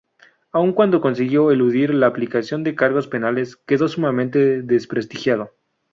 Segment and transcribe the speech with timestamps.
[0.51, 5.51] Aun cuando consiguió eludir la aplicación de cargos penales, quedó sumamente desprestigiado.